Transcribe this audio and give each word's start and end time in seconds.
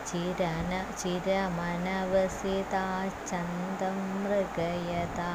चिरन 0.06 0.72
चिरमनवसिताश्चन्दं 0.98 3.96
मृगयता। 4.24 5.30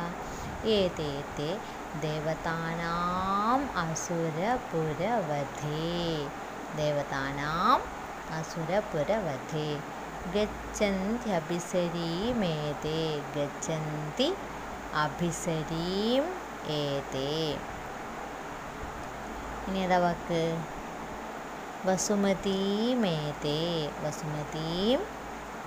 एते 0.76 1.10
ते 1.38 1.48
देवतानाम् 2.04 3.66
असुरपुरवधे। 3.84 5.80
देवतानाम् 6.76 7.88
असुरपुरवधे। 8.40 9.66
गच्छन्त्यभिसरीमेते। 10.36 13.00
गच्छन्ति 13.38 14.30
अभिसरीं 15.06 16.41
ഏതേ? 16.68 17.58
ഇനി 19.68 19.80
ഏതാ 19.80 19.98
വാക്ക് 19.98 20.64
വസുമതീമേതേ 21.86 23.92
വസുമതീം 24.00 25.00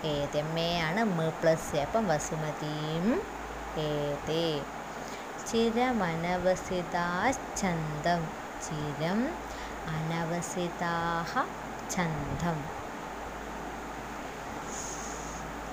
ഏതേ? 0.05 0.43
മേയാണ് 0.43 1.05
മ് 1.05 1.31
പ്ലസ്. 1.31 1.77
അപ്പം 1.77 2.07
വസുമതീം 2.07 3.23
ഏതേ? 3.79 4.63
ചിരമനവസിതാച്ഛന്തം 5.47 8.29
ചിരം 8.63 9.35
അനവസിതാഹ 9.89 11.47
ഛന്തം 11.91 12.65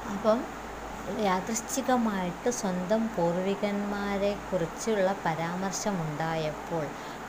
അപ്പം 0.10 0.61
യാദൃശ്ചികമായിട്ട് 1.10 2.50
സ്വന്തം 2.52 3.10
പൂർവികന്മാരെ 3.16 4.38
കുറിച്ചുള്ള 4.48 5.16
പരാമർശമുണ്ടായപ്പോൾ 5.26 6.86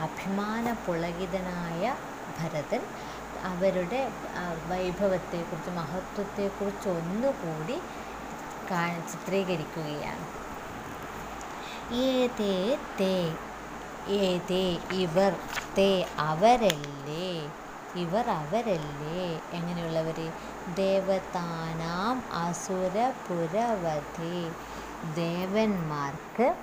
അഭിമാന 0.07 0.73
പുളകിതനായ 0.87 1.83
ഭരതൻ 2.39 2.83
അവരുടെ 3.43 4.01
വൈഭവത്തെക്കുറിച്ച് 4.71 5.71
മഹത്വത്തെക്കുറിച്ച് 5.81 6.89
ഒന്നുകൂടി 6.99 7.79
ചിത്രീകരിക്കുകയാണ്. 9.11 10.27
ഏതേ 12.05 12.55
തേ 13.01 13.15
ഏതേ 14.21 14.67
ഇവർ 15.01 15.33
തേ 15.77 15.91
അവരല്ലേ? 16.29 17.33
ഇവർ 17.95 18.27
അവരല്ലേ 18.31 19.25
എങ്ങനെയുള്ളവർ 19.57 20.19
ദേവതാനാം 20.75 22.23
അസുരപുരവധി. 22.43 24.39
ദേവന്മാർക്ക് 25.15 26.55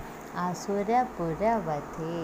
അസുരപുരവധി. 0.48 2.20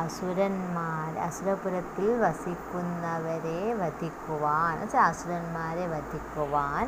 അസുരന്മാർ 0.00 1.18
അസുരപുരത്തിൽ 1.26 2.08
വസിക്കുന്നവരെ 2.22 3.62
വധിക്കുവാൻ 3.80 4.74
വെച്ചാൽ 4.80 5.04
അസുരന്മാരെ 5.04 5.86
വധിക്കുവാൻ 5.86 6.84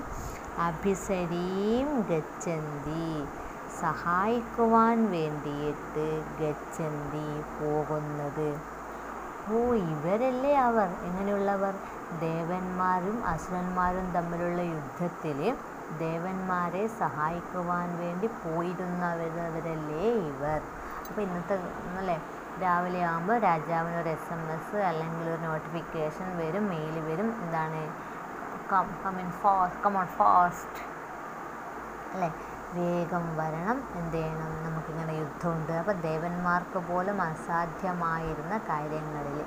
അഭിസരീം 0.59 1.89
ഗച്ഛന്തി 2.11 3.09
സഹായിക്കുവാൻ 3.81 5.11
വേണ്ടിയിട്ട് 5.11 6.07
ഗച്ഛന്തി 6.41 7.29
പോകുന്നത്. 7.59 8.72
ഓ 9.51 9.61
ഇവരല്ലേ 9.75 10.57
അവർ? 10.57 10.89
എങ്ങനെയുള്ളവർ? 11.09 11.75
ദേവന്മാരും 12.21 13.27
അസുരന്മാരും 13.27 14.13
തമ്മിലുള്ള 14.13 14.61
യുദ്ധത്തിൽ 14.61 15.57
ദേവന്മാരെ 16.03 16.87
സഹായിക്കുവാൻ 16.87 17.99
വേണ്ടി 18.03 18.27
പോയിരുന്നവരല്ലേ 18.27 20.07
ഇവർ? 20.31 20.61
അപ്പോൾ 21.09 21.21
ഇന്നത്തെ 21.21 21.57
അല്ലേ 21.99 22.17
രാവിലെ 22.63 23.03
ആകുമ്പോൾ 23.03 23.39
രാജാവിന് 23.39 23.97
ഒരു 24.01 24.09
എസ് 24.09 24.33
എം 24.33 24.43
എസ് 24.57 24.77
അല്ലെങ്കിൽ 24.77 25.23
ഒരു 25.35 25.43
നോട്ടിഫിക്കേഷൻ 25.49 26.39
വരും 26.41 26.69
മെയിൽ 26.69 27.01
വരും. 27.01 27.35
എന്താണ്? 27.43 27.83
Come 28.73 28.89
come 29.05 29.21
in 29.21 29.31
fast 29.43 29.83
come 29.85 29.97
on 29.97 30.07
fast 30.07 30.81
അല്ലേ? 32.15 32.31
വേഗം 32.75 33.37
വരണം 33.37 33.89
എന്ത് 33.95 34.17
ചെയ്യണം? 34.17 34.53
നമുക്കിങ്ങനെ 34.65 35.13
യുദ്ധമുണ്ട്. 35.13 35.73
അപ്പോൾ 35.73 35.93
ദേവന്മാർക്ക് 35.93 36.79
പോലും 36.79 37.23
അസാധ്യമായിരുന്ന 37.23 38.59
കാര്യങ്ങളിൽ 38.59 39.45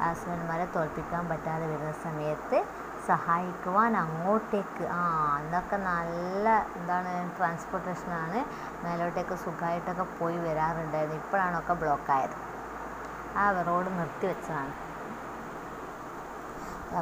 അസുരന്മാരെ 0.00 0.66
തോൽപ്പിക്കാൻ 0.76 1.28
പറ്റാതെ 1.28 1.66
വരുന്ന 1.66 1.92
സമയത്ത് 1.92 2.66
സഹായിക്കുവാൻ 3.06 3.96
അങ്ങോട്ടേക്ക്. 3.96 4.84
ആ 4.84 5.00
അന്നൊക്കെ 5.36 5.76
നല്ല 5.76 6.66
എന്താണ് 6.76 7.38
ട്രാൻസ്പോർട്ടേഷനാണ്. 7.38 8.44
മേലോട്ടേക്ക് 8.84 9.34
സുഖമായിട്ടൊക്കെ 9.34 10.06
പോയി 10.20 10.38
വരാറുണ്ടായിരുന്നു. 10.38 11.16
ഇപ്പോഴാണൊക്കെ 11.16 11.72
ബ്ലോക്കായത്. 11.72 12.36
ആ 13.36 13.62
റോഡ് 13.62 13.98
നിർത്തി 13.98 14.26
വെച്ചതാണ്. 14.26 14.74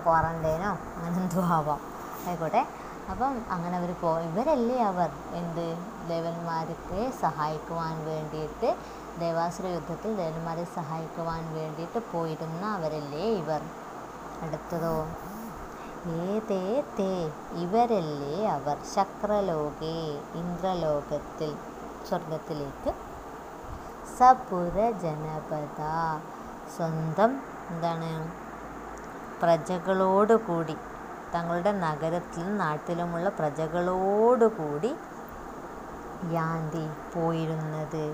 ക്വാറന്റൈനോ? 0.01 0.71
അങ്ങനെ 0.97 1.17
എന്തോ 1.17 1.43
ആവാം. 1.43 1.81
ആയിക്കോട്ടെ. 2.27 2.86
അപ്പം 3.11 3.35
അങ്ങനെ 3.51 3.77
അവർ 3.77 3.95
പോ 4.01 4.19
ഇവരല്ലേ 4.19 4.79
അവർ? 4.83 5.11
എന്ത്? 5.35 5.67
ദേവന്മാർക്ക് 6.09 7.13
സഹായിക്കുവാൻ 7.21 8.05
വേണ്ടിയിട്ട് 8.05 8.77
ദേവാസുര 9.19 9.67
യുദ്ധത്തിൽ 9.67 10.17
ദേവന്മാരെ 10.17 10.65
സഹായിക്കുവാൻ 10.65 11.55
വേണ്ടിയിട്ട് 11.55 12.01
പോയിരുന്ന 12.13 12.65
അവരല്ലേ 12.67 13.27
ഇവർ? 13.33 13.63
അടുത്തതോ? 14.43 14.97
ഏതേ 16.25 16.85
തേ 16.99 17.13
ഇവരല്ലേ 17.65 18.47
അവർ? 18.47 18.77
ശക്രലോകേ 18.95 19.97
ഇന്ദ്രലോകത്തിൽ 20.41 21.55
സ്വർഗത്തിലേക്ക് 22.09 22.93
സപുര 24.19 24.91
ജനപദ 25.05 25.81
സ്വന്തം 26.77 27.33
എന്താണ്? 27.71 28.13
പ്രജകളോടുകൂടി. 29.43 30.77
തങ്ങളുടെ 31.35 31.73
നഗരത്തിലും 31.85 32.57
നാട്ടിലുമുള്ള 32.63 33.29
പ്രജകളോടുകൂടി 33.39 34.91
യാന്തി 36.37 36.85
പോയിരുന്നത്. 37.15 38.05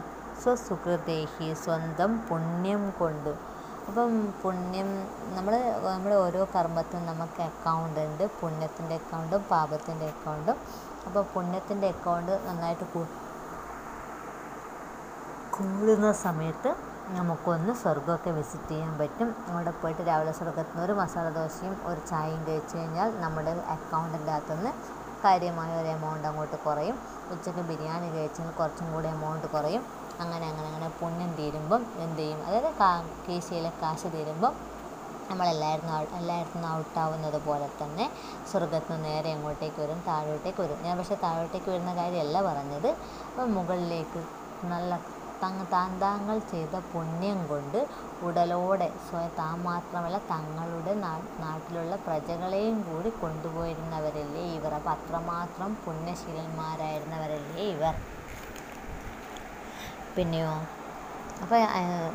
സ്വസുഹൃദേഹി 0.43 1.49
സ്വന്തം 1.65 2.13
പുണ്യം 2.29 2.85
കൊണ്ട്. 3.01 3.33
അപ്പം 3.89 4.11
പുണ്യം 4.43 4.89
നമ്മൾ 5.37 5.55
നമ്മുടെ 5.87 6.17
ഓരോ 6.25 6.43
കർമ്മത്തിനും 6.55 7.07
നമുക്ക് 7.11 7.43
അക്കൗണ്ട് 7.51 8.01
ഉണ്ട്. 8.07 8.25
പുണ്യത്തിന്റെ 8.41 8.97
അക്കൗണ്ടും 9.01 9.43
പാപത്തിന്റെ 9.53 10.07
അക്കൗണ്ടും 10.15 10.59
അപ്പോൾ 11.07 11.25
പുണ്യത്തിന്റെ 11.35 11.89
അക്കൗണ്ട് 11.95 12.33
നന്നായിട്ട് 12.47 12.87
കൂടുന്ന 15.57 16.09
സമയത്ത് 16.27 16.71
നമുക്കൊന്ന് 17.17 17.73
സ്വർഗമൊക്കെ 17.83 18.31
വിസിറ്റ് 18.37 18.69
ചെയ്യാൻ 18.73 18.93
പറ്റും. 19.01 19.29
അവിടെ 19.51 19.73
പോയിട്ട് 19.81 20.03
രാവിലെ 20.09 20.33
സ്വർഗത്തിന് 20.39 20.73
നിന്ന് 20.73 20.85
ഒരു 20.87 20.95
മസാല 21.01 21.27
ദോശയും 21.39 21.75
ഒരു 21.91 22.01
ചായയും 22.11 22.43
കഴിച്ചു 22.49 22.75
കഴിഞ്ഞാൽ 22.77 23.09
നമ്മുടെ 23.25 23.53
അക്കൗണ്ടിന്റെ 23.75 24.33
അകത്തുനിന്ന് 24.37 24.73
കാര്യമായ 25.25 25.71
ഒരു 25.81 25.89
എമൗണ്ട് 25.97 26.27
അങ്ങോട്ട് 26.29 26.57
കുറയും. 26.67 26.97
ഉച്ചയ്ക്ക് 27.35 27.63
ബിരിയാണി 27.71 28.09
കഴിച്ചാൽ 28.15 28.51
കുറച്ചും 28.61 28.87
കൂടി 28.95 29.09
എമൗണ്ട് 29.17 29.47
കുറയും. 29.55 29.83
അങ്ങനെ 30.23 30.45
അങ്ങനെ 30.51 30.67
അങ്ങനെ 30.71 30.89
പുണ്യം 31.01 31.31
തീരുമ്പം 31.41 31.83
എന്ത് 32.05 32.21
ചെയ്യും? 32.23 32.41
അതായത് 32.47 32.71
കാ 32.81 32.91
കീശയിലെ 33.27 33.73
കാശ് 33.83 34.09
തീരുമ്പം 34.15 34.55
നമ്മളെല്ലായിരുന്നു 35.31 35.93
എല്ലായിടത്തും 36.19 36.65
ഔട്ടാവുന്നത് 36.79 37.39
പോലെ 37.47 37.69
തന്നെ 37.83 38.07
സ്വർഗത്തിൽ 38.51 38.93
നിന്ന് 38.95 39.09
നേരെ 39.09 39.29
എങ്ങോട്ടേക്ക് 39.37 39.79
വരും 39.83 40.01
താഴോട്ടേക്ക് 40.09 40.61
വരും. 40.65 40.79
ഞാൻ 40.87 40.95
പക്ഷേ 41.01 41.17
താഴോട്ടേക്ക് 41.25 41.71
വരുന്ന 41.75 41.93
കാര്യമല്ല 42.01 42.43
പറഞ്ഞത്. 42.49 42.91
മുകളിലേക്ക് 43.57 44.23
നല്ല 44.73 44.93
തങ്ങ 45.43 45.63
താൻ 45.73 45.91
താങ്കൾ 46.01 46.39
ചെയ്ത 46.51 46.75
പുണ്യം 46.93 47.39
കൊണ്ട് 47.49 47.79
ഉടലോടെ 48.23 48.89
സ്വയം 49.07 49.33
താൻ 49.39 49.55
മാത്രമല്ല 49.63 50.19
തങ്ങളുടെ 50.31 50.95
നാട്ടിലുള്ള 51.41 51.97
പ്രജകളെയും 52.07 52.77
കൂടി 52.83 53.13
കൊണ്ടുപോയിരുന്നവരല്ലേ 53.23 54.45
ഇവർ. 54.59 54.75
അപ്പം 54.75 54.93
അത്രമാത്രം 54.97 55.73
പുണ്യശീലന്മാരായിരുന്നവരല്ലേ 55.85 57.67
ഇവർ. 57.75 57.95
പിന്നെയോ? 60.17 60.55
അപ്പം 61.43 61.61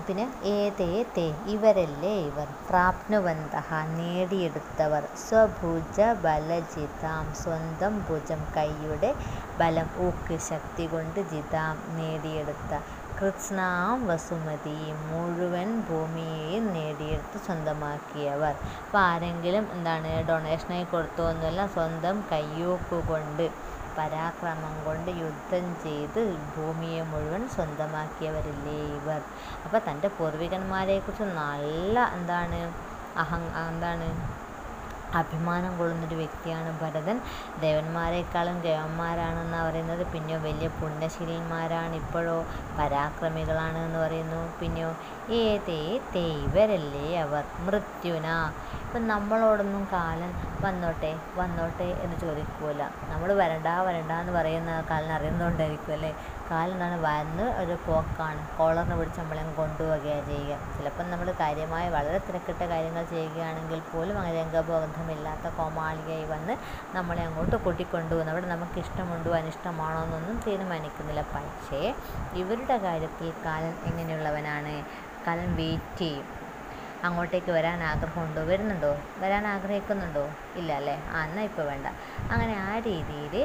പിന്നെ 0.08 0.26
ഏതേ 0.52 0.88
തേ 1.16 1.26
ഇവരല്ലേ 1.54 2.14
ഇവർ. 2.28 2.48
പ്രാപ്നുവന്ത 2.68 3.56
നേടിയെടുത്തവർ. 3.98 5.04
സ്വഭുജ 5.26 5.98
ബലജിതാം. 6.26 7.26
സ്വന്തം 7.42 7.94
ഭുജം 8.10 8.42
കൈയുടെ 8.58 9.12
ബലം 9.60 9.90
ഊക്ക് 10.06 10.38
ശക്തി 10.50 10.86
കൊണ്ട് 10.94 11.20
ജിതാം 11.32 11.76
നേടിയെടുത്ത 11.98 12.72
കൃത്സ്നാം 13.20 14.00
വസുമതി 14.10 14.76
മുഴുവൻ 15.06 15.70
ഭൂമിയെയും 15.88 16.66
നേടിയെടുത്ത് 16.76 17.38
സ്വന്തമാക്കിയവർ. 17.46 18.54
അപ്പോൾ 18.82 19.00
ആരെങ്കിലും 19.06 19.66
എന്താണ് 19.76 20.12
ഡൊണേഷനായി 20.30 20.86
കൊടുത്തൊന്നുമല്ല 20.92 21.62
സ്വന്തം 21.76 22.18
കയ്യൂക്ക് 22.32 23.00
കൊണ്ട് 23.10 23.46
പരാക്രമം 23.98 24.76
കൊണ്ട് 24.88 25.10
യുദ്ധം 25.24 25.66
ചെയ്ത് 25.86 26.22
ഭൂമിയെ 26.56 27.02
മുഴുവൻ 27.12 27.44
സ്വന്തമാക്കിയവരില്ലേ 27.56 28.78
ഇവർ? 28.98 29.22
അപ്പോൾ 29.66 29.80
തന്റെ 29.88 30.10
പൂർവികന്മാരെക്കുറിച്ച് 30.18 31.28
നല്ല 31.42 31.98
എന്താണ് 32.18 32.60
അഹം 33.24 33.44
എന്താണ് 33.64 34.10
അഭിമാനം 35.14 35.78
കൊള്ളുന്നൊരു 35.78 36.16
വ്യക്തിയാണ് 36.16 36.80
ഭരതൻ. 36.82 37.22
ദേവന്മാരെക്കാളും 37.60 38.62
ദേവന്മാരാണെന്ന് 38.62 39.58
പറയുന്നത്. 39.58 40.06
പിന്നെയോ 40.06 40.40
വലിയ 40.40 40.68
പുണ്യശീലന്മാരാണ് 40.68 41.96
ഇപ്പോഴോ 41.96 42.46
പരാക്രമികളാണ് 42.80 43.78
എന്ന് 43.78 44.00
പറയുന്നു. 44.00 44.60
പിന്നെയോ 44.62 44.92
ഏതേ 45.30 45.82
തേ 46.16 46.26
ഇവരല്ലേ 46.46 47.18
അവർ? 47.18 47.44
മൃത്യുന. 47.60 48.28
ഇപ്പം 48.86 49.08
നമ്മളോടൊന്നും 49.08 49.88
കാലൻ 49.94 50.32
വന്നോട്ടെ 50.62 51.10
വന്നോട്ടെ 51.36 51.98
എന്ന് 52.04 52.18
ചോദിക്കില്ല 52.18 52.82
നമ്മൾ 53.10 53.34
വരണ്ട 53.34 53.68
വരണ്ട 53.88 54.12
എന്ന് 54.12 54.32
പറയുന്ന 54.32 54.84
കാലൻ 54.92 55.12
അറിയുന്നതുകൊണ്ടായിരിക്കും 55.12 55.94
അല്ലേ? 55.94 56.12
കാലൻ 56.52 56.74
എന്താണ് 56.74 57.02
വന്ന് 57.02 57.44
ഒരു 57.44 57.78
പോക്കാണ് 57.88 58.58
കോളറിന് 58.58 59.00
പിടിച്ച് 59.00 59.22
നമ്മളെ 59.22 59.54
കൊണ്ടുപോവുകയാണ് 59.54 60.26
ചെയ്യുക. 60.26 60.78
ചിലപ്പം 60.78 61.12
നമ്മൾ 61.12 61.32
കാര്യമായി 61.32 61.90
വളരെ 61.90 62.18
തിരക്കിട്ട 62.18 62.64
കാര്യങ്ങൾ 62.64 63.04
ചെയ്യുകയാണെങ്കിൽ 63.04 63.82
പോലും 63.94 64.20
അങ്ങനെ 64.20 64.42
രംഗബോധമില്ലാത്ത 64.42 65.48
കോമാളികയായി 65.58 66.24
വന്ന് 66.24 66.56
നമ്മളെ 66.98 67.24
അങ്ങോട്ട് 67.24 67.56
കൂട്ടിക്കൊണ്ടുപോകുന്നു. 67.56 68.32
അവിടെ 68.32 68.46
നമുക്ക് 68.46 68.80
ഇഷ്ടമുണ്ടോ 68.80 69.32
അനിഷ്ടമാണോ 69.32 70.04
എന്നൊന്നും 70.04 70.40
തീരുമാനിക്കുന്നില്ല. 70.48 71.22
പക്ഷേ 71.22 71.96
ഇവരുടെ 72.34 72.78
കാര്യത്തിൽ 72.78 73.34
കാലൻ 73.46 73.74
എങ്ങനെയുള്ളവനാണ്? 73.86 74.84
കാലൻ 75.28 75.56
വെയിറ്റ് 75.56 76.00
ചെയ്യും. 76.00 76.47
അങ്ങോട്ടേക്ക് 77.04 77.52
വരാൻ 77.52 77.84
ആഗ്രഹമുണ്ടോ? 77.84 78.44
വരുന്നുണ്ടോ? 78.44 78.92
വരാൻ 79.18 79.48
ആഗ്രഹിക്കുന്നുണ്ടോ? 79.48 80.30
ഇല്ല 80.56 80.74
അല്ലേ? 80.74 81.04
ആ 81.12 81.26
എന്നാൽ 81.26 81.44
ഇപ്പോൾ 81.44 81.62
വേണ്ട. 81.62 81.88
അങ്ങനെ 82.32 82.54
ആ 82.70 82.80
രീതിയിൽ 82.80 83.36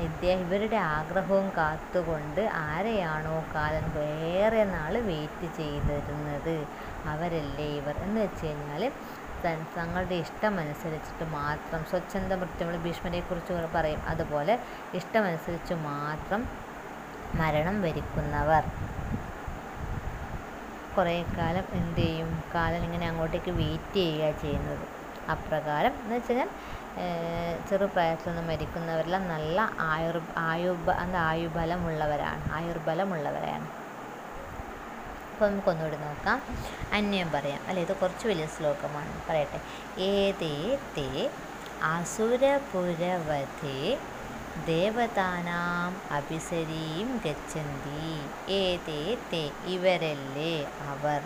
ഇദ്ദേഹം 0.00 0.40
ഇവരുടെ 0.40 0.76
ആഗ്രഹവും 0.76 1.52
കാത്തുകൊണ്ട് 1.56 2.40
ആരെയാണോ 2.40 3.44
കാലൻ 3.54 3.90
വേറെ 3.96 4.64
നാൾ 4.64 4.98
വെയിറ്റ് 4.98 5.56
ചെയ്തിരുന്നത്? 5.56 6.56
അവരല്ലേ 7.04 7.76
ഇവർ? 7.76 7.98
എന്ന് 7.98 8.20
വെച്ച് 8.20 8.46
കഴിഞ്ഞാൽ 8.46 8.82
തങ്ങളുടെ 9.76 10.14
ഇഷ്ടമനുസരിച്ചിട്ട് 10.14 11.24
മാത്രം 11.32 11.84
സ്വച്ഛന്ത 11.90 12.32
മൃത്യു 12.32 12.66
നമ്മൾ 12.66 12.76
ഭീഷ്മരെക്കുറിച്ച് 12.82 13.68
പറയും. 13.74 14.00
അതുപോലെ 14.08 14.58
ഇഷ്ടമനുസരിച്ച് 14.94 15.74
മാത്രം 15.74 16.48
മരണം 17.34 17.82
വരിക്കുന്നവർ. 17.82 18.64
കുറേ 20.96 21.16
കാലം 21.38 21.66
എന്ത് 21.78 22.00
ചെയ്യും? 22.00 22.30
കാലം 22.54 22.82
ഇങ്ങനെ 22.86 23.06
അങ്ങോട്ടേക്ക് 23.08 23.52
വെയിറ്റ് 23.60 24.00
ചെയ്യുക 24.00 24.30
ചെയ്യുന്നത്. 24.42 24.84
അപ്രകാരം 25.34 25.92
എന്ന് 26.02 26.14
വെച്ച് 26.14 26.32
കഴിഞ്ഞാൽ 26.32 26.50
ചെറുപ്രായത്തിൽ 27.68 28.28
നിന്ന് 28.30 28.42
മരിക്കുന്നവരെല്ലാം 28.50 29.22
നല്ല 29.34 29.58
ആയുർ 29.92 30.16
ആയുബ 30.50 30.90
എന്താ 31.02 31.20
ആയുബലമുള്ളവരാണ് 31.32 32.42
ആയുർബലമുള്ളവരാണ് 32.58 33.66
അപ്പോൾ 35.32 35.50
നമുക്കൊന്നുകൂടി 35.50 35.98
നോക്കാം. 36.06 36.38
അന്യം 36.92 37.28
പറയാം. 37.34 37.60
അല്ലെ 37.68 37.82
ഇത് 37.86 37.92
കുറച്ച് 38.00 38.26
വലിയ 38.30 38.46
ശ്ലോകമാണ്. 38.54 39.12
പറയട്ടെ. 39.28 39.60
ഏതേ 40.12 40.56
തേ 40.96 41.06
അസുരപുരവധേ 41.92 43.78
ദേവതാനാം 44.66 45.92
അഭിസരീം 46.18 47.08
ഗച്ഛന്തി. 47.26 48.10
ഏതേ 48.48 49.16
തേ 49.32 49.50
ഇവരല്ലേ 49.66 50.54
അവർ? 50.92 51.20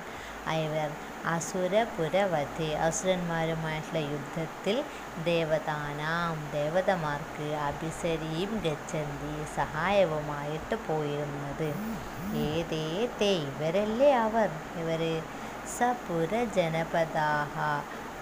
ഇവർ 0.65 0.91
അസുരപുരവധി. 1.26 2.73
അസുരന്മാരുമായിട്ടുള്ള 2.87 3.99
യുദ്ധത്തിൽ 3.99 4.82
ദേവതാനാം 5.25 6.35
ദേവതമാർക്ക് 6.53 7.49
അഭിസരിയും 7.69 8.53
ഗച്ഛന്തി 8.67 9.35
സഹായവുമായിട്ട് 9.56 10.77
പോയിരുന്നത്. 10.88 11.69
ഏതേ 12.35 13.09
തേ 13.20 13.32
ഇവരല്ലേ 13.50 14.12
അവർ? 14.12 14.50
ഇവർ 14.82 15.03
സപുര 15.79 16.44
ജനപദാഹ 16.56 17.55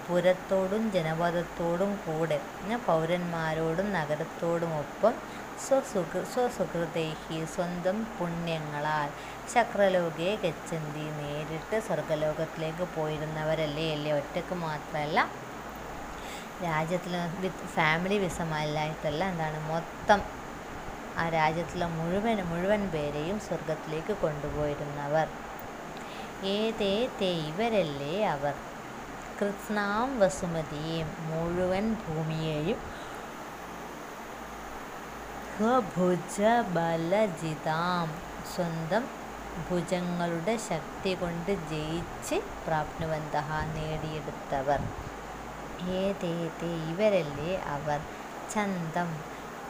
പുരത്തോടും 0.08 0.92
ജനപദത്തോടും 0.92 2.00
കൂടെ 2.06 2.40
പൗരന്മാരോടും 2.86 3.92
നഗരത്തോടുമൊപ്പം 3.92 5.14
സ്വസുഹൃ 5.66 6.24
സ്വസുഹൃതൈഹി 6.34 7.44
സ്വന്തം 7.44 8.06
പുണ്യങ്ങളാൽ. 8.18 9.10
ചക്രലോകെ 9.52 10.38
ഗച്ഛന്തി 10.44 11.04
നേരിട്ട് 11.18 11.80
സ്വർഗലോകത്തിലേക്ക് 11.80 12.88
പോയിരുന്നവരല്ലേ? 12.96 13.92
അല്ലേ? 13.92 14.12
ഒറ്റയ്ക്ക് 14.12 14.54
മാത്രമല്ല 14.54 15.28
രാജ്യത്തിൽ 16.64 17.14
വിത്ത് 17.40 17.68
ഫാമിലി 17.76 18.18
വിസമല്ലായിട്ടല്ല 18.18 19.24
എന്താണ്? 19.24 19.60
മൊത്തം 19.70 20.20
ആ 21.18 21.28
രാജ്യത്തിലെ 21.28 21.86
മുഴുവൻ 21.86 22.38
മുഴുവൻ 22.50 22.88
പേരെയും 22.88 23.40
സ്വർഗത്തിലേക്ക് 23.40 24.16
കൊണ്ടുപോയിരുന്നവർ. 24.16 25.26
ഏതേ 26.44 27.08
തേ 27.20 27.30
ഇവരല്ലേ 27.50 28.24
അവർ? 28.24 28.54
കൃത്സ്നാം 29.42 30.20
വസുമതിയും 30.20 31.08
മുഴുവൻ 31.20 31.94
ഭൂമിയെയും 31.94 32.76
ഭുജബലജിതാം 35.96 38.14
സ്വന്തം 38.54 39.04
ഭുജങ്ങളുടെ 39.70 40.56
ശക്തി 40.56 41.14
കൊണ്ട് 41.14 41.70
ജയിച്ച് 41.70 42.42
പ്രാപ്നുവന്ത 42.66 43.34
നേടിയെടുത്തവർ. 43.74 44.80
ഏതേതേ 45.88 46.90
ഇവരല്ലേ 46.90 47.56
അവർ? 47.56 48.00
ചന്തം 48.54 49.16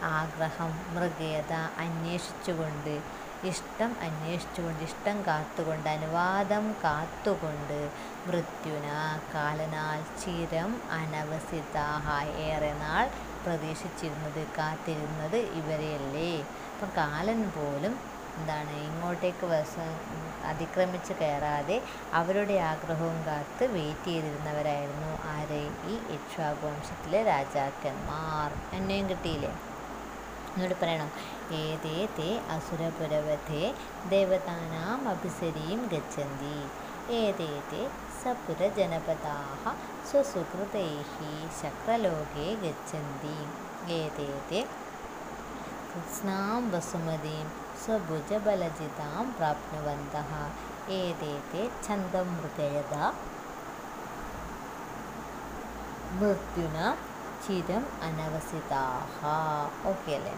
ആഗ്രഹം 0.03 0.95
മൃഗേത 0.95 1.53
അന്വേഷിച്ചുകൊണ്ട് 1.53 3.01
ഇഷ്ടം 3.44 3.97
അന്വേഷിച്ചുകൊണ്ട് 4.03 4.83
ഇഷ്ടം 4.85 5.23
കാത്തുകൊണ്ട് 5.27 5.89
അനുവാദം 5.89 6.75
കാത്തുകൊണ്ട് 6.85 7.91
മൃത്യുന 8.27 8.89
കാലനാൽ 9.35 10.03
ചിരം 10.25 10.83
അനവസിതാഹ 10.91 12.06
ഏറെ 12.37 12.73
നാൾ 12.73 13.11
പ്രതീക്ഷിച്ചിരുന്നത് 13.47 14.47
കാത്തിരുന്നത് 14.59 15.37
ഇവരെയല്ലേ? 15.37 16.39
അപ്പം 16.75 16.89
കാലൻ 16.97 17.50
പോലും 17.50 18.00
എന്താണ് 18.39 18.71
ഇങ്ങോട്ടേക്ക് 18.71 19.47
വസ 19.47 19.75
അതിക്രമിച്ച് 20.45 21.12
കയറാതെ 21.12 21.83
അവരുടെ 22.12 22.53
ആഗ്രഹവും 22.53 23.26
കാത്ത് 23.26 23.66
വെയിറ്റ് 23.73 24.05
ചെയ്തിരുന്നവരായിരുന്നു 24.05 25.11
ആരെ? 25.35 25.71
ഈ 25.87 25.97
ഇക്ഷ്വാകു 26.11 26.66
വംശത്തിലെ 26.66 27.23
രാജാക്കന്മാർ. 27.23 28.76
എന്നെയും 28.76 29.11
കിട്ടിയില്ലേ? 29.11 29.52
नडपरायणम् 30.59 31.54
एते 31.59 32.28
असुरपुरवधे 32.54 33.62
देवतानाम् 34.11 35.06
अपिसरीं 35.12 35.76
गच्छन्ति 35.92 36.56
एते 37.18 37.82
सपुरजनपदाः 38.23 39.64
स्वसुकृतैः 40.11 41.14
शक्रलोके 41.61 42.47
गच्छन्ति 42.64 43.37
एते 43.99 44.62
कृष्णां 45.92 46.61
वसुमतीं 46.75 47.44
स्वभुजबलचितां 47.85 49.25
प्राप्नुवन्तः 49.38 50.35
एते 50.99 51.64
छन्दं 51.87 52.28
मृगयता 52.37 53.09
मृत्युना 56.21 56.87
ചിരം 57.46 57.87
അനവസിതാഹ. 58.02 59.20
ഓക്കെ 59.87 60.12
അല്ലേ? 60.12 60.32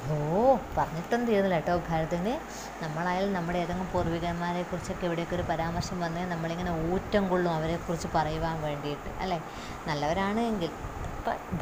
ഭോ 0.00 0.60
പറഞ്ഞിട്ടൊന്നും 0.76 1.30
തീർന്നില്ല 1.30 1.54
കേട്ടോ 1.54 1.82
ഭരതന്. 1.88 2.38
നമ്മളായാലും 2.82 3.32
നമ്മുടെ 3.32 3.58
ഏതെങ്കിലും 3.58 3.92
പൂർവികന്മാരെ 3.92 4.62
കുറിച്ചൊക്കെ 4.62 5.06
എവിടെയൊക്കെ 5.06 5.36
ഒരു 5.36 5.42
പരാമർശം 5.42 6.00
വന്നാൽ 6.00 6.28
നമ്മളിങ്ങനെ 6.28 6.92
ഊറ്റം 6.92 7.28
കൊള്ളും 7.28 7.54
അവരെക്കുറിച്ച് 7.54 8.08
പറയുവാൻ 8.14 8.62
വേണ്ടിയിട്ട് 8.62 9.20
അല്ലേ? 9.20 9.40
നല്ലവരാണ് 9.88 10.40
എങ്കിൽ. 10.40 10.70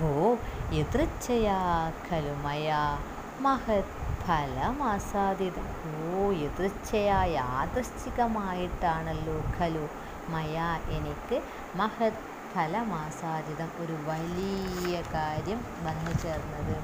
ഭോ 0.00 0.38
എതിർച്ചയാ 0.72 1.90
കലുമയ 2.06 2.44
മയാ 2.44 2.98
മഹത് 3.40 4.22
ഫലമാസാദിതം 4.22 5.66
ഓ 6.12 6.32
എതിർച്ചയായ 6.46 7.32
യാദൃശ്ചികമായിട്ടാണല്ലോ 7.32 9.42
ഖലു 9.56 9.88
മയ 10.30 10.78
എനിക്ക് 10.88 11.42
മഹത് 11.76 12.27
ഫലമാസാദിതം 12.54 13.70
ഒരു 13.78 13.92
വലിയ 13.92 15.02
കാര്യം 15.14 15.60
വന്നു 15.86 16.12
ചേർന്നത്. 16.22 16.76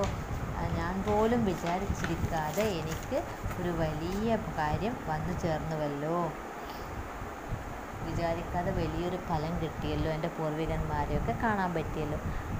ഓ 0.00 0.04
ഞാൻ 0.78 0.94
പോലും 1.06 1.44
വിചാരിച്ചിരിക്കാതെ 1.44 2.64
എനിക്ക് 2.80 3.18
ഒരു 3.60 3.72
വലിയ 3.80 4.30
കാര്യം 4.58 4.94
വന്നു 5.08 5.34
ചേർന്നുവല്ലോ. 5.40 6.18
വിചാരിക്കാതെ 8.06 8.70
വലിയൊരു 8.70 9.18
ഫലം 9.28 9.54
കിട്ടിയല്ലോ 9.62 10.10
എന്റെ 10.10 10.28
പൂർവികന്മാരെയൊക്കെ 10.28 11.34
കാണാൻ 11.42 11.74
പറ്റിയല്ലോ. 11.74 12.18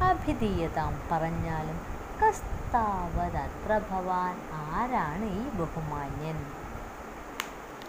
അഭിധീയതാം 0.08 0.94
പറഞ്ഞാലും 1.12 1.78
കസ്താവതത്ര 2.22 3.72
ഭവാൻ 3.90 4.34
ആരാണ് 4.70 5.26
ഈ 5.40 5.42
ബഹുമാന്യൻ? 5.60 6.38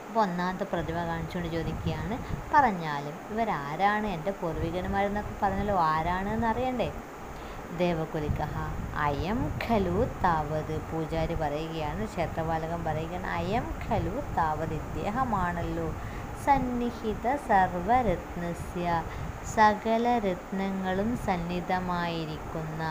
അപ്പോൾ 0.09 0.21
ഒന്നാമത്തെ 0.21 0.65
പ്രതിമ 0.65 0.97
കാണിച്ചുകൊണ്ട് 1.05 1.49
ചോദിക്കുകയാണ്. 1.53 2.15
പറഞ്ഞാലും 2.53 3.15
ഇവരാരാണ്? 3.31 4.07
എന്റെ 4.07 4.31
പൂർവികന്മാരെന്നൊക്കെ 4.31 5.33
പറഞ്ഞല്ലോ. 5.41 5.75
ആരാണ് 5.89 6.29
എന്ന് 6.29 6.47
അറിയണ്ടേ? 6.47 6.87
ദേവകുലിക 7.77 8.39
അയം 8.99 9.39
ഖലു 9.65 9.93
താവത്. 10.23 10.73
പൂജാരി 10.87 11.35
പറയുകയാണ് 11.35 12.07
ക്ഷേത്രപാലകൻ 12.07 12.81
പറയുകയാണ് 12.83 13.27
അയം 13.35 13.65
ഖലു 13.85 14.15
താവത് 14.37 14.75
ഇദ്ദേഹമാണല്ലോ. 14.79 15.87
സന്നിഹിത 16.45 17.27
സർവരത്നസ്യ 17.47 18.87
സകല 19.55 20.05
രത്നങ്ങളും 20.27 21.17
സന്നിധമായിരിക്കുന്ന 21.27 22.81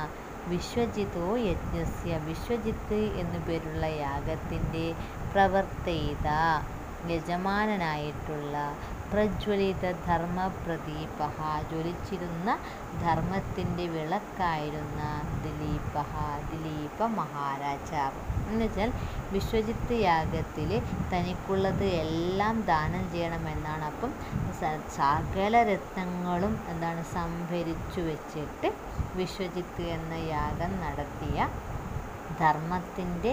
വിശ്വജിതോ 0.48 1.28
യജ്ഞസ്യ. 1.48 2.10
വിശ്വജിത്ത് 2.28 3.00
എന്നു 3.22 3.38
പേരുള്ള 3.46 3.86
യാഗത്തിന്റെ 4.04 4.86
പ്രവർത്തയിത. 5.32 6.26
യജമാനനായിട്ടുള്ള 7.08 8.54
പ്രജ്വലിത 9.10 9.84
ധർമ്മപ്രദീപ 10.06 11.18
ജ്വലിച്ചിരുന്ന 11.68 12.48
ധർമ്മത്തിന്റെ 13.02 13.84
വിളക്കായിരുന്ന 13.94 15.00
ദിലീപ 15.44 15.94
ദിലീപ 16.50 16.98
മഹാരാജാവ്. 17.16 18.18
എന്നുവെച്ചാൽ 18.46 18.90
വിശ്വജിത്ത് 19.32 19.94
യാഗത്തിൽ 20.04 20.70
തനിക്കുള്ളത് 21.12 21.86
എല്ലാം 22.02 22.56
ദാനം 22.70 23.04
ചെയ്യണമെന്നാണ്. 23.12 23.84
അപ്പം 23.90 24.12
സകല 24.98 25.54
രത്നങ്ങളും 25.70 26.54
എന്താണ് 26.72 27.04
സംഭരിച്ചു 27.16 28.02
വെച്ചിട്ട് 28.10 28.70
വിശ്വജിത്ത് 29.16 29.84
എന്ന 29.96 30.14
യാഗം 30.32 30.72
നടത്തിയ 30.84 31.38
ധർമ്മത്തിന്റെ 32.40 33.32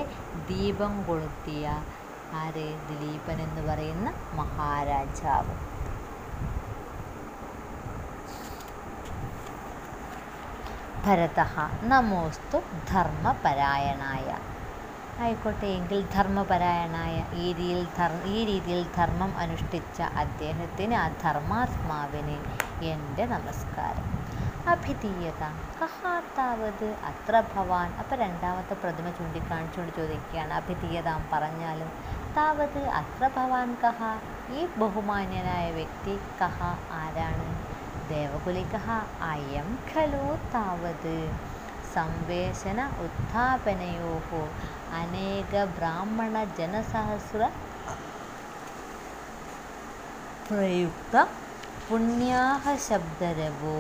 ദീപം 0.50 0.94
കൊളുത്തിയ 1.08 1.66
ആര്? 2.34 2.90
ദിലീപൻ 2.90 3.42
എന്ന് 3.42 3.62
പറയുന്ന 3.62 4.14
മഹാരാജാവ്. 4.34 5.76
ഭരത 11.06 11.40
നമോസ്തു 11.84 12.62
ധർമ്മപരായണായ. 12.92 14.38
ആയിക്കോട്ടെ 15.20 15.66
എങ്കിൽ 15.66 16.10
ധർമ്മപരായണായ 16.14 17.26
ഈ 17.34 17.54
രീതിയിൽ 17.54 17.88
ഈ 18.26 18.46
രീതിയിൽ 18.46 18.86
ധർമ്മം 18.98 19.38
അനുഷ്ഠിച്ച 19.38 20.02
അദ്ദേഹത്തിന് 20.02 20.94
ആ 20.94 21.08
ധർമാത്മാവിന് 21.08 22.38
എന്റെ 22.84 23.26
നമസ്കാരം. 23.26 24.35
അഭിധീയത. 24.74 25.44
കഹാത്താവത് 25.80 26.88
അത്ര 27.10 27.44
ഭവാൻ. 27.56 27.90
അപ്പം 28.00 28.18
രണ്ടാമത്തെ 28.18 28.74
പ്രതിമ 28.74 29.10
ചൂണ്ടിക്കാണിച്ചുകൊണ്ട് 29.10 29.98
ചോദിക്കുകയാണ് 29.98 30.54
അഭിധീയത 30.54 31.10
പറഞ്ഞാലും 31.34 31.90
താവത് 32.38 32.82
അത്ര 33.00 33.28
ഭവാൻ 33.28 33.78
കഹ. 33.84 34.02
ഈ 34.52 34.66
ബഹുമാന്യനായ 34.78 35.72
വ്യക്തി 35.72 36.16
കഹ 36.42 36.60
ആരാണ്? 36.92 37.48
ദേവകുലികഹ 38.10 38.88
അയം 39.24 39.70
ഖലു 39.92 40.26
താവത്. 40.54 41.18
സംവേശന 41.96 42.80
ഉത്ഥാപനയോ 43.06 44.14
അനേക 45.02 45.64
ബ്രാഹ്മണ 45.78 46.44
ജനസഹസ്ര 46.58 47.50
പ്രയുക്ത 50.48 51.16
പുണ്യാഹ 51.90 52.76
ശബ്ദരവോ 52.90 53.78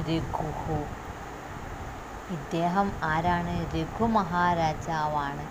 രഘുഹു. 0.00 0.78
ഇദ്ദേഹം 2.30 2.88
ആരാണ്? 3.04 3.54
രഘു 3.74 4.04
മഹാരാജാവാണ്. 4.14 5.44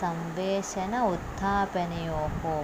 സംവേശന 0.00 0.94
ഉത്ഥാപനയോഹോ. 1.06 2.56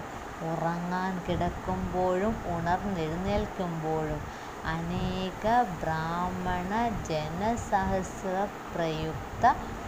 ഉറങ്ങാൻ 0.43 1.13
കിടക്കുമ്പോഴും 1.27 2.35
ഉണർന്നെഴുന്നേൽക്കുമ്പോഴും 2.47 4.21
അനേക 4.67 5.45
ബ്രാഹ്മണ 5.81 6.73
ജനസഹസ്ര 7.09 8.35
പ്രയുക്ത 8.71 9.45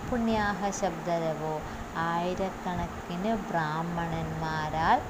പുണ്യാഹ 0.08 0.70
ശബ്ദരവോ 0.80 1.54
ആയിരക്കണക്കിന് 2.04 3.32
ബ്രാഹ്മണന്മാരാൽ 3.48 5.00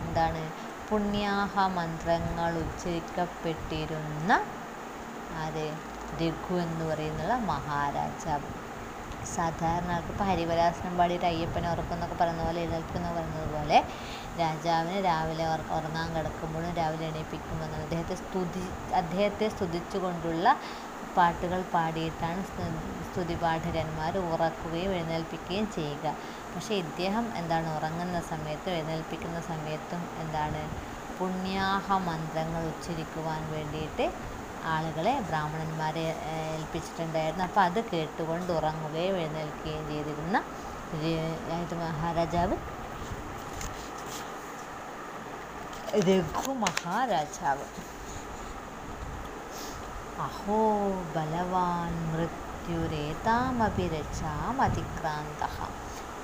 എന്താണ്? 0.00 0.44
പുണ്യാഹ 0.88 1.54
മന്ത്രങ്ങൾ 1.76 2.52
ഉച്ചരിക്കപ്പെട്ടിരുന്ന 2.58 4.30
ആര് 5.36 5.66
രഘു 6.22 6.54
എന്ന് 6.56 6.84
പറയുന്നുള്ള 6.84 7.34
മഹാരാജാവ്. 7.46 8.48
സാധാരണ 9.34 9.90
ആൾക്ക് 9.92 10.22
ഹരിവരാസനം 10.22 10.96
പാടിയിട്ട് 10.98 11.26
അയ്യപ്പനെ 11.26 11.70
ഉറക്കുന്നൊക്കെ 11.70 12.14
പറയുന്ന 12.14 12.44
പോലെ 12.44 12.60
എഴുന്നേൽക്കുന്ന 12.60 13.12
പറയുന്നത് 13.12 13.48
പോലെ 13.52 13.78
രാജാവിനെ 14.38 15.00
രാവിലെ 15.02 15.44
ഉറങ്ങാൻ 15.70 16.14
കിടക്കുമ്പോഴും 16.14 16.72
രാവിലെ 16.72 17.06
എണീപ്പിക്കുമെന്നാണ് 17.06 17.82
അദ്ദേഹത്തെ 17.82 18.14
സ്തുതി 18.14 18.64
അദ്ദേഹത്തെ 18.94 19.48
സ്തുതിച്ചുകൊണ്ടുള്ള 19.48 20.46
പാട്ടുകൾ 21.16 21.60
പാടിയിട്ടാണ് 21.74 22.44
സ്തു- 22.44 22.72
സ്തുതിപാഠകന്മാർ 23.06 24.18
ഉറക്കുകയും 24.24 24.92
എഴുന്നേൽപ്പിക്കുകയും 24.92 25.70
ചെയ്യുക. 25.70 26.06
പക്ഷേ 26.54 26.74
ഇദ്ദേഹം 26.74 27.26
എന്താണ് 27.36 27.76
ഉറങ്ങുന്ന 27.76 28.20
സമയത്തും 28.30 28.72
എഴുന്നേൽപ്പിക്കുന്ന 28.72 29.40
സമയത്തും 29.42 30.02
എന്താണ് 30.20 30.62
പുണ്യാഹ 31.18 31.86
മന്ത്രങ്ങൾ 32.08 32.62
ഉച്ചരിക്കുവാൻ 32.66 33.42
വേണ്ടിയിട്ട് 33.50 34.06
ആളുകളെ 34.74 35.14
ബ്രാഹ്മണന്മാരെ 35.28 36.04
ഏൽപ്പിച്ചിട്ടുണ്ടായിരുന്നു. 36.36 37.44
അപ്പോൾ 37.48 37.62
അത് 37.68 37.80
കേട്ടുകൊണ്ട് 37.92 38.50
ഉറങ്ങുകയും 38.58 39.16
എഴുന്നേൽക്കുകയും 39.22 39.84
ചെയ്തിരുന്ന 39.90 40.36
ഇത് 40.96 41.10
മഹാരാജാവ് 41.82 42.56
രഘു 46.08 46.50
മഹാരാജാവ്. 46.64 47.66
അഹോ 50.26 50.60
ബലവാൻ 51.14 51.94
മൃത്യുരേതാമപി 52.12 53.86
രക്ഷാമതിക്രാന്ത 53.96 55.42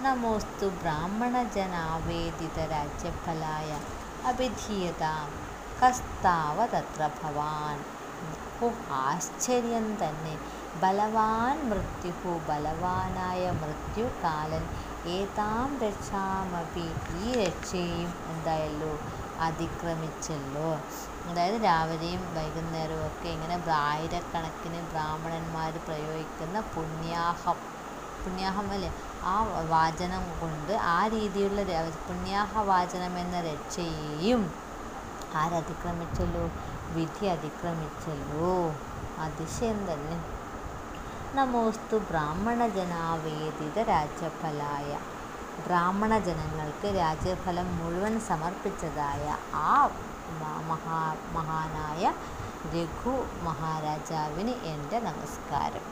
നമോസ്തു 0.05 0.67
ബ്രാഹ്മണജനാവേദിതരാജ്യഫലായ 0.83 3.71
അഭിധീയതാം 4.31 5.29
കസ്താവതത്ര 5.81 7.03
ഭവാൻ. 7.21 7.79
ഓ 8.63 8.69
ആശ്ചര്യം 9.01 9.87
തന്നെ. 10.03 10.35
ബലവാൻ 10.75 11.57
മൃത്യു 11.71 12.13
ബലവാനായ 12.49 13.43
മൃത്യുകാലൻ 13.61 14.65
ഏതാം 15.11 15.79
രക്ഷാമപി 15.83 16.87
ഈ 17.21 17.33
രക്ഷയും 17.41 18.11
എന്തായല്ലോ? 18.31 18.93
അതിക്രമിച്ചല്ലോ. 19.41 20.69
അതായത് 21.29 21.65
രാവിലെയും 21.65 22.23
വൈകുന്നേരവും 22.37 23.07
ഒക്കെ 23.07 23.29
ഇങ്ങനെ 23.29 23.57
ആയിരക്കണക്കിന് 23.87 24.81
ബ്രാഹ്മണന്മാർ 24.93 25.73
പ്രയോഗിക്കുന്ന 25.87 26.61
പുണ്യാഹം 26.75 27.59
പുണ്യാഹം 28.25 28.67
അല്ലേ? 28.73 28.91
ആ 29.25 29.35
വാചനം 29.71 30.25
കൊണ്ട് 30.41 30.73
ആ 30.91 30.99
രീതിയിലുള്ള 31.15 31.63
പുണ്യാഹ 32.09 32.53
വാചനം 32.71 33.15
എന്ന 33.19 33.37
രക്ഷയെയും 33.49 34.43
ആരതിക്രമിച്ചല്ലോ? 35.35 36.45
വിധി 36.95 37.27
അതിക്രമിച്ചല്ലോ. 37.27 38.55
അതിശയം 39.19 39.81
തന്നെ. 39.91 40.17
നമോസ്തു 41.35 41.97
ബ്രാഹ്മണജനാവേദിത 42.11 43.79
രാജ്യഫലായ 43.89 44.99
ബ്രാഹ്മണ 45.67 46.19
ജനങ്ങൾക്ക് 46.19 46.89
രാജ്യഫലം 46.97 47.69
മുഴുവൻ 47.79 48.21
സമർപ്പിച്ചതായ 48.21 49.37
ആ 49.55 49.91
മഹാ 50.71 51.01
മഹാനായ 51.33 52.05
രഘു 52.75 53.15
മഹാരാജാവിന് 53.43 54.55
എന്റെ 54.73 54.99
നമസ്കാരം. 55.01 55.87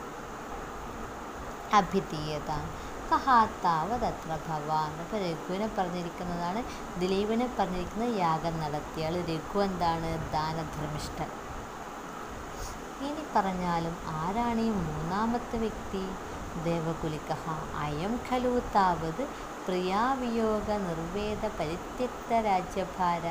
അഭിധീയത. 1.73 2.51
കഹാത്താവതത്ര 3.11 4.31
ഭവാൻ 4.47 4.91
അപ്പോൾ 5.01 5.19
രഘുവിനെ 5.19 5.69
പറഞ്ഞിരിക്കുന്നതാണ് 5.77 6.61
ദിലീപിനെ 6.99 7.47
പറഞ്ഞിരിക്കുന്നത് 7.59 8.13
യാഗം 8.17 8.55
നടത്തിയാൽ 8.59 9.15
രഘു 9.31 9.59
എന്താണ്? 9.59 10.09
ദാനധർമ്മിഷ്ഠൻ. 10.33 11.29
ഇനി 13.07 13.23
പറഞ്ഞാലും 13.35 13.95
ആരാണ് 14.21 14.61
ഈ 14.61 14.69
മൂന്നാമത്തെ 14.69 15.57
വ്യക്തി? 15.57 16.03
ദേവകുലിക 16.63 17.31
അയം 17.83 18.19
ഖലു 18.29 18.61
താവത് 18.75 19.23
പ്രിയാവിയോഗ 19.65 20.67
നിർവേദ 20.87 21.43
പരിത്യക്ത 21.59 22.39
രാജ്യഭാര 22.47 23.25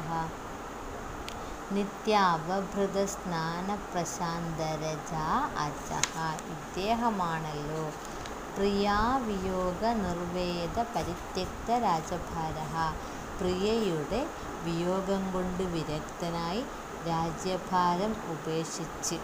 നിത്യാവഭൃത 1.72 3.04
സ്നാന 3.04 3.68
പ്രശാന്തരജ 3.90 5.12
അജഹ. 5.64 6.14
ഇദ്ദേഹമാണല്ലോ. 6.54 7.84
പ്രിയാവിയോഗ 8.56 9.82
നിർവേദ 10.04 10.76
പരിത്യക്ത 10.94 11.78
രാജഭാര 11.78 12.56
പ്രിയയുടെ 13.40 14.20
വിയോഗം 14.64 15.22
കൊണ്ട് 15.32 15.62
വിരക്തനായി 15.62 16.62
രാജ്യഭാരം 17.06 18.12
ഉപേക്ഷിച്ച്. 18.30 19.18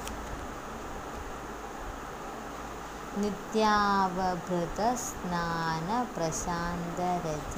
നിത്യാവഭൃത 3.18 4.80
സ്നാന 4.94 5.88
പ്രശാന്തരജ 6.16 7.56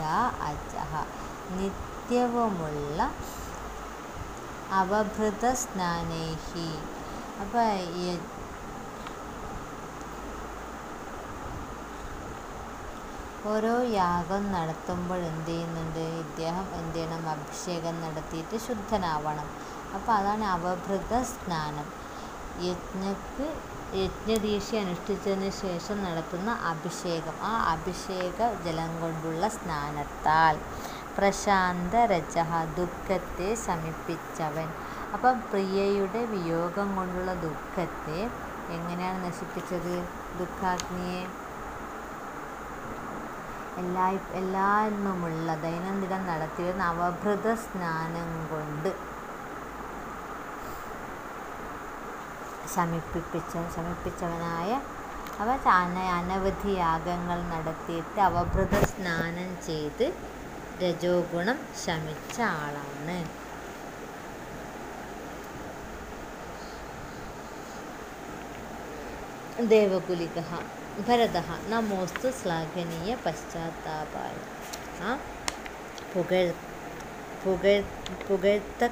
അജഹ. 0.49 0.93
നിത്യവുമുള്ള 1.51 2.99
അവഭൃത 4.73 5.53
സ്നാനേഹി 5.55 6.71
അപ്പോൾ 7.41 7.69
ഓരോ 13.47 13.83
യാഗം 13.83 14.53
നടത്തുമ്പോൾ 14.53 15.17
എന്ത് 15.17 15.47
ചെയ്യുന്നുണ്ട്? 15.47 15.99
ഇദ്ദേഹം 15.99 16.75
എന്ത് 16.75 16.95
ചെയ്യണം? 16.95 17.29
അഭിഷേകം 17.31 18.01
നടത്തിയിട്ട് 18.01 18.57
ശുദ്ധനാവണം. 18.57 19.51
അപ്പോൾ 19.95 20.13
അതാണ് 20.13 20.45
അവഭൃത 20.45 21.23
സ്നാനം. 21.23 21.87
യജ്ഞക്ക് 22.63 23.61
യജ്ഞദീക്ഷ 23.97 24.75
അനുഷ്ഠിച്ചതിന് 24.75 25.51
ശേഷം 25.51 26.05
നടത്തുന്ന 26.05 26.51
അഭിഷേകം. 26.51 27.35
ആ 27.43 27.73
അഭിഷേക 27.73 28.65
ജലം 28.65 29.01
കൊണ്ടുള്ള 29.01 29.49
സ്നാനത്താൽ 29.49 30.59
പ്രശാന്ത 31.19 31.95
രജ 31.95 32.39
ദുഃഖത്തെ 32.77 33.55
ശമിപ്പിച്ചവൻ. 33.55 34.69
അപ്പം 35.15 35.41
പ്രിയയുടെ 35.41 36.25
വിയോഗം 36.25 36.97
കൊണ്ടുള്ള 36.97 37.35
ദുഃഖത്തെ 37.35 38.31
എങ്ങനെയാണ് 38.71 39.27
നശിപ്പിച്ചത്? 39.27 40.09
ദുഃഖാഗ്നിയെ 40.39 41.48
എല്ലാ 43.81 44.07
എല്ലാന്നുമുള്ള 44.41 45.49
ദൈനംദിനം 45.65 46.23
നടത്തിവരുന്ന 46.31 46.85
അവഭൃത 46.93 47.49
സ്നാനം 47.65 48.31
കൊണ്ട് 48.53 48.91
ശമിപ്പിപ്പിച്ച 52.75 53.53
ശമിപ്പിച്ചവനായ 53.75 54.71
അവ 55.43 55.51
അന 55.75 55.97
അനവധി 56.17 56.73
യാഗങ്ങൾ 56.79 57.39
നടത്തിയിട്ട് 57.53 58.21
അവഭൃത 58.29 58.75
സ്നാനം 58.93 59.51
ചെയ്ത് 59.67 60.07
രജോ 60.83 61.15
ഗുണം 61.33 61.59
ശമിച്ച 61.85 62.37
ആളാണ്. 62.57 63.19
ദേവകുലിക 69.71 70.39
ഭരത 71.07 71.39
നമോസ്തു 71.69 72.29
ശ്ലാഘനീയ 72.31 73.15
പശ്ചാത്താപായ. 73.25 74.35
ആ 75.03 75.11
പുകഴ് 76.13 76.53
പുകഴ് 77.45 77.83
പുകഴ്ത്ത 78.29 78.89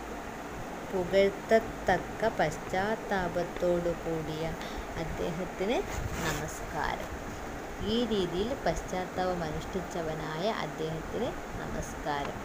പുകഴ്ത്തത്തക്ക 0.92 2.28
പശ്ചാത്താപത്തോടു 2.38 3.92
കൂടിയ 4.04 4.44
അദ്ദേഹത്തിന് 4.96 5.78
നമസ്കാരം. 6.26 7.08
ഈ 7.84 7.96
രീതിയിൽ 8.04 8.54
പശ്ചാത്താപം 8.66 9.42
അനുഷ്ഠിച്ചവനായ 9.42 10.46
അദ്ദേഹത്തിന് 10.66 11.30
നമസ്കാരം. 11.62 12.38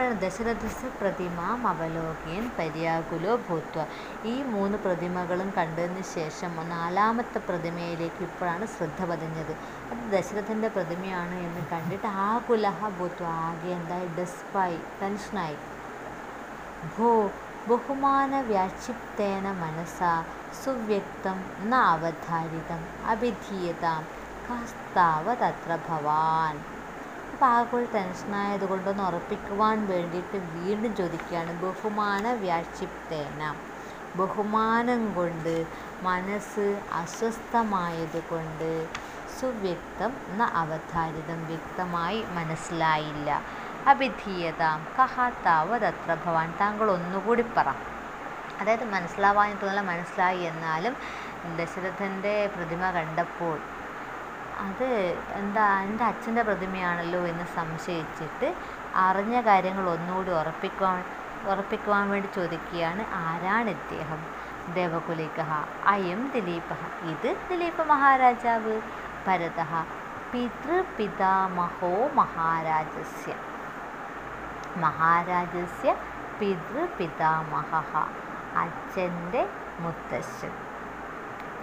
അപ്പോഴാണ് 0.00 0.20
ദശരഥസ് 0.22 0.88
പ്രതിമാം 0.98 1.66
അവലോകയൻ 1.70 2.44
പര്യാകുലോ 2.58 3.32
ഭൂത്വ. 3.46 3.82
ഈ 4.24 4.34
മൂന്ന് 4.52 4.76
പ്രതിമകളും 4.84 5.48
കണ്ടതിന് 5.58 6.04
ശേഷം 6.12 6.52
നാലാമത്തെ 6.70 7.40
പ്രതിമയിലേക്ക് 7.48 8.22
ഇപ്പോഴാണ് 8.28 8.66
ശ്രദ്ധ 8.74 9.00
പതിഞ്ഞത്. 9.10 9.52
അത് 9.90 10.02
ദശരഥന്റെ 10.14 10.70
പ്രതിമയാണ് 10.76 11.36
എന്ന് 11.48 11.64
കണ്ടിട്ട് 11.72 12.08
ആകുലഹ 12.24 12.80
ഭൂത്വ 12.98 13.26
ആകെ 13.44 13.70
എന്തായി? 13.76 14.08
ഡെസ്പായി 14.16 14.80
ടെൻഷനായി 15.00 15.58
ഭോ 16.94 17.10
ബഹുമാന 17.68 18.32
വ്യാക്ഷിപ്തേന 18.50 19.46
മനസാ 19.62 20.12
സുവ്യക്തം 20.62 21.38
ന 21.66 21.84
അവധാരിതം 21.92 22.82
അഭിധീയതാം 23.12 24.02
കാസ്താവതത്ര 24.46 25.72
ഭവാൻ 25.88 26.56
അപ്പോൾ 27.40 27.58
ടെൻഷനായതുകൊണ്ടൊന്ന് 27.62 27.82
ടെൻഷനായത് 27.94 28.64
കൊണ്ടൊന്ന് 28.68 29.02
ഉറപ്പിക്കുവാൻ 29.02 29.86
വേണ്ടിയിട്ട് 29.86 30.38
വീണ്ടും 30.54 30.96
ചോദിക്കുകയാണ് 30.96 31.52
ബഹുമാന 31.62 32.32
വ്യാക്ഷിപ്തേന 32.32 33.42
ബഹുമാനം 34.16 35.14
കൊണ്ട് 35.14 35.54
മനസ്സ് 36.02 36.66
അസ്വസ്ഥമായതുകൊണ്ട് 36.92 38.70
സുവ്യക്തം 39.40 40.12
ന 40.38 40.48
അവധാരിതം 40.54 41.46
വ്യക്തമായി 41.46 42.24
മനസ്സിലായില്ല. 42.36 43.30
അഭിധീയതാം 43.86 44.86
കഹാത്താവതത്ര 44.98 46.16
ഭവാൻ 46.26 46.54
താങ്കൾ 46.60 46.90
ഒന്നുകൂടി 46.90 47.44
പറ. 47.56 47.68
അതായത് 48.60 48.84
മനസ്സിലാവാൻ 48.84 49.50
തോന്നുന്നില്ല 49.62 49.90
മനസ്സിലായി 49.90 50.42
എന്നാലും 50.42 50.96
ദശരഥന്റെ 51.56 52.50
പ്രതിമ 52.56 52.90
കണ്ടപ്പോൾ 52.90 53.56
അത് 54.60 54.84
എന്താ 55.32 55.82
എന്റെ 55.82 56.04
അച്ഛന്റെ 56.04 56.42
പ്രതിമയാണല്ലോ 56.42 57.20
എന്ന് 57.20 57.44
സംശയിച്ചിട്ട് 57.56 58.54
അറിഞ്ഞ 58.94 59.40
കാര്യങ്ങൾ 59.40 59.88
ഒന്നുകൂടി 59.90 60.30
ഉറപ്പിക്കുവാൻ 60.30 61.04
ഉറപ്പിക്കുവാൻ 61.48 62.10
വേണ്ടി 62.10 62.28
ചോദിക്കുകയാണ്. 62.34 63.04
ആരാണ് 63.12 63.70
ഇദ്ദേഹം? 63.70 64.20
ദേവകുലിക 64.74 65.40
അയം 65.86 66.30
ദിലീപ 66.34 66.72
ഇത് 67.02 67.36
ദിലീപ 67.50 67.82
മഹാരാജാവ്. 67.82 68.80
ഭരത 69.26 69.60
പിതൃപിതാമഹോ 70.32 72.08
മഹാരാജസ്യ. 72.14 73.34
മഹാരാജസ്യ 74.76 75.94
പിതൃപിതാമഹ 76.40 77.96
അച്ഛന്റെ 78.56 79.48
മുത്തശ്ശൻ. 79.80 80.69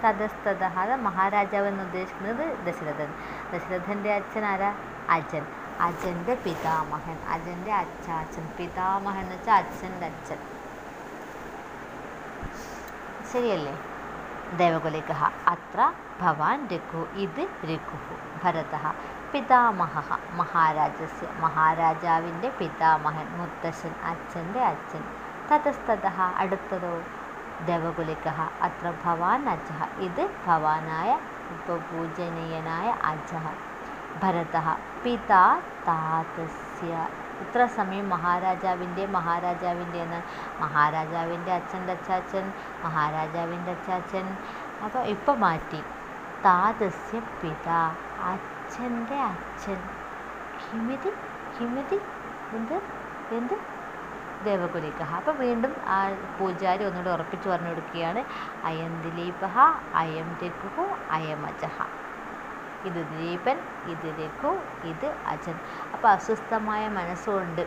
തതസ്തത 0.04 0.64
മഹാരാജാവ് 0.94 1.66
എന്ന് 1.66 1.82
ഉദ്ദേശിക്കുന്നത് 1.84 2.58
ദശരഥൻ. 2.66 3.14
ദശരഥന്റെ 3.52 4.14
അച്ഛൻ 4.14 4.44
ആരാ? 4.44 4.74
അജൻ. 5.10 5.46
അജന്റെ 5.80 6.34
പിതാമഹൻ. 6.34 7.18
അജന്റെ 7.28 7.72
അച്ചാച്ചൻ. 7.72 8.48
പിതാമഹൻ 8.58 9.20
എന്ന് 9.20 9.34
വെച്ചാൽ 9.34 9.54
അച്ഛന്റെ 9.54 10.06
അച്ഛൻ. 10.06 10.38
ശരിയല്ലേ? 13.32 13.74
ദേവകുലിക 14.56 15.12
അത്ര 15.46 15.92
ഭവാൻ 16.20 16.68
രഘു 16.72 17.06
ഇത് 17.14 17.48
രഘു 17.64 17.98
ഭരത 18.44 18.74
പിതാമഹ 19.32 19.94
മഹാരാജസ്യ 20.32 21.26
മഹാരാജാവിന്റെ 21.36 22.48
പിതാമഹൻ 22.48 23.26
മുത്തശ്ശൻ 23.38 23.94
അച്ഛന്റെ 24.02 24.60
അച്ഛൻ. 24.64 25.04
തതസ്തത 25.52 26.06
അടുത്തതോ? 26.36 26.94
ദേവകുലിക 27.60 28.28
അത്ര 28.62 28.94
ഭവാൻ 29.04 29.48
അജഹ. 29.48 29.84
ഇത് 29.98 30.30
ഭവാനായ 30.46 31.18
ഉപപൂജനീയനായ 31.50 32.90
അജഹ. 33.04 33.46
ഭരത 34.22 34.56
പിതാ 35.04 35.60
താതസ്യ. 35.88 37.08
ഇത്ര 37.40 37.66
സമയം 37.66 38.08
മഹാരാജാവിന്റെ 38.08 39.06
മഹാരാജാവിന്റെ 39.06 39.98
എന്ന് 39.98 40.22
മഹാരാജാവിന്റെ 40.62 41.52
അച്ഛന്റെ 41.52 41.92
അച്ചാച്ചൻ 41.92 42.52
മഹാരാജാവിന്റെ 42.84 43.70
അച്ചാച്ചൻ. 43.70 44.36
അപ്പോൾ 44.84 44.98
ഇപ്പം 44.98 45.40
മാറ്റി. 45.40 45.80
താതസ്യ 46.44 47.20
പിതാ. 47.20 47.94
അച്ഛന്റെ 48.20 49.20
അച്ഛൻ. 49.20 49.80
കിമിതി 50.62 51.10
കിമിതി 51.60 52.00
എന്ത്? 52.52 52.82
എന്ത്? 53.30 53.77
ദേവകുലിക 54.44 55.02
അപ്പം 55.18 55.36
വീണ്ടും 55.38 55.72
ആ 55.86 55.98
പൂജാരി 56.38 56.84
ഒന്നുകൂടെ 56.84 57.10
ഉറപ്പിച്ച് 57.10 57.48
പറഞ്ഞു 57.48 57.68
കൊടുക്കുകയാണ് 57.68 58.24
അയം 58.64 58.92
ദിലീപഹ 59.02 59.58
അയം 59.94 60.28
രഘുഹു 60.42 60.84
അയം 61.10 61.46
അജഹ 61.46 61.78
ഇത് 62.86 63.00
ദിലീപൻ 63.10 63.56
ഇത് 63.92 64.06
രഘു 64.20 64.52
ഇത് 64.90 65.06
അജൻ. 65.32 65.56
അപ്പോൾ 65.94 66.08
അസ്വസ്ഥമായ 66.08 66.88
മനസ്സുകൊണ്ട് 66.88 67.62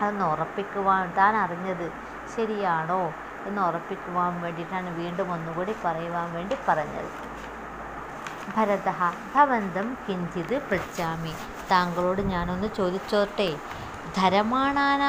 അതൊന്ന് 0.00 0.24
ഉറപ്പിക്കുവാൻ 0.24 1.12
താൻ 1.18 1.36
അറിഞ്ഞത് 1.36 1.86
ശരിയാണോ 2.36 3.02
എന്ന് 3.46 3.62
ഉറപ്പിക്കുവാൻ 3.62 4.40
വേണ്ടിയിട്ടാണ് 4.40 4.90
വീണ്ടും 5.00 5.32
ഒന്നുകൂടി 5.32 5.74
പറയുവാൻ 5.84 6.32
വേണ്ടി 6.32 6.56
പറഞ്ഞത്. 6.68 7.10
ഭരത 8.56 8.88
ഭവന്തം 9.34 9.96
കിഞ്ചിത് 10.08 10.62
പൃച്ഛാമി. 10.70 11.34
താങ്കളോട് 11.70 12.20
ഞാനൊന്ന് 12.20 12.68
ചോദിച്ചോട്ടെ? 12.78 13.56
ധരമാണാന 14.16 15.02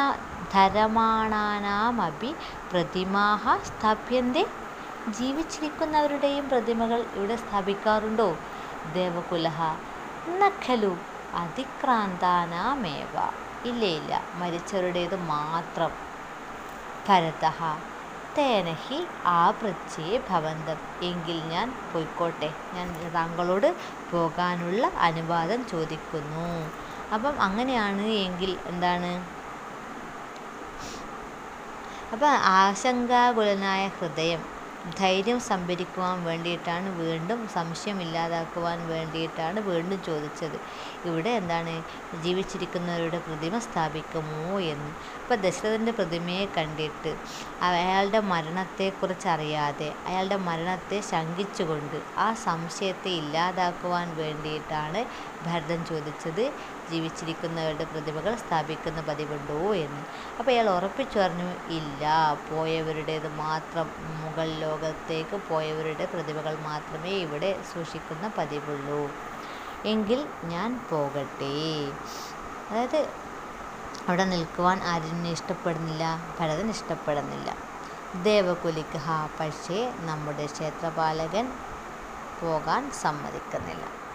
ധരമാണാനാമപി 0.53 2.31
പ്രതിമാഹ 2.71 3.43
സ്ഥാപ്യന്തേ. 3.69 4.43
ജീവിച്ചിരിക്കുന്നവരുടെയും 5.07 6.49
പ്രതിമകൾ 6.49 7.05
ഇവിടെ 7.15 7.35
സ്ഥാപിക്കാറുണ്ടോ? 7.35 8.29
ദേവകുലഹ 8.93 9.59
നഖലു 10.41 10.93
അതിക്രാന്താനാമേവ. 11.33 13.15
ഇല്ല 13.65 13.83
ഇല്ല 13.99 14.11
മരിച്ചവരുടേത് 14.33 15.15
മാത്രം. 15.33 15.91
ഭരത 17.07 17.45
തേനഹി 18.37 18.97
ആപൃച്ഛേ 19.41 20.19
ഭവന്തം. 20.29 20.79
എങ്കിൽ 21.01 21.37
ഞാൻ 21.53 21.67
പോയിക്കോട്ടെ. 21.91 22.49
ഞാൻ 22.73 22.87
താങ്കളോട് 23.13 23.69
പോകാനുള്ള 24.11 24.83
അനുവാദം 25.07 25.65
ചോദിക്കുന്നു. 25.65 26.49
അപ്പം 27.13 27.35
അങ്ങനെയാണ് 27.41 28.05
എങ്കിൽ 28.25 28.57
എന്താണ്? 28.67 29.11
അപ്പം 32.13 32.33
ആശങ്കാകുലനായ 32.57 33.87
ഹൃദയം 33.97 34.41
ധൈര്യം 34.97 35.39
സംഭരിക്കുവാൻ 35.47 36.23
വേണ്ടിയിട്ടാണ് 36.23 36.89
വീണ്ടും 36.99 37.39
സംശയം 37.55 38.01
ഇല്ലാതാക്കുവാൻ 38.01 38.79
വേണ്ടിയിട്ടാണ് 38.91 39.59
വീണ്ടും 39.59 39.99
ചോദിച്ചത്. 40.03 40.55
ഇവിടെ 41.05 41.29
എന്താണ്? 41.39 41.73
ജീവിച്ചിരിക്കുന്നവരുടെ 42.23 43.19
പ്രതിമ 43.19 43.59
സ്ഥാപിക്കുമോ 43.67 44.39
എന്ന്. 44.73 44.91
അപ്പോൾ 45.21 45.37
ദശരഥന്റെ 45.45 45.91
പ്രതിമയെ 45.91 46.45
കണ്ടിട്ട് 46.57 47.11
അയാളുടെ 47.69 48.19
മരണത്തെക്കുറിച്ച് 48.31 49.27
അറിയാതെ 49.27 49.89
അയാളുടെ 50.07 50.39
മരണത്തെ 50.47 50.99
ശങ്കിച്ചുകൊണ്ട് 51.11 51.97
ആ 52.17 52.33
സംശയത്തെ 52.47 53.11
ഇല്ലാതാക്കുവാൻ 53.21 54.07
വേണ്ടിയിട്ടാണ് 54.21 55.01
ഭരതൻ 55.45 55.81
ചോദിച്ചത്. 55.91 56.45
ജീവിച്ചിരിക്കുന്നവരുടെ 56.91 57.83
പ്രതിമകൾ 57.83 58.35
സ്ഥാപിക്കുന്ന 58.35 59.01
പതിവുണ്ടോ 59.01 59.73
എന്ന്. 59.73 60.01
അപ്പോൾ 60.39 60.51
അയാൾ 60.51 60.69
ഉറപ്പിച്ചു 60.69 61.19
പറഞ്ഞു 61.19 61.49
ഇല്ല 61.77 62.03
പോയവരുടേത് 62.49 63.29
മാത്രം 63.35 63.91
മുഗൾ 64.21 64.49
ലോകത്തേക്ക് 64.65 65.39
പോയവരുടെ 65.49 66.05
പ്രതിമകൾ 66.05 66.57
മാത്രമേ 66.69 67.09
ഇവിടെ 67.09 67.59
സൂക്ഷിക്കുന്ന 67.73 68.31
പതിവുള്ളൂ. 68.37 69.09
എങ്കിൽ 69.85 70.27
ഞാൻ 70.43 70.69
പോകട്ടെ. 70.91 71.55
അതായത് 72.69 72.99
അവിടെ 74.09 74.23
നിൽക്കുവാൻ 74.23 74.83
ആരും 74.83 75.27
ഇഷ്ടപ്പെടുന്നില്ല 75.27 76.03
ഭരതൻ 76.39 76.69
ഇഷ്ടപ്പെടുന്നില്ല. 76.69 77.55
ദേവകുലിക്ക് 78.23 78.97
ഹാ 78.97 79.29
പക്ഷേ 79.39 79.79
നമ്മുടെ 79.99 80.45
ക്ഷേത്രപാലകൻ 80.45 81.47
പോകാൻ 82.41 82.91
സമ്മതിക്കുന്നില്ല. 82.91 84.06